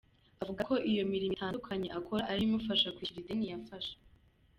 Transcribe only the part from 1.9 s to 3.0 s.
akora ari yo imufasha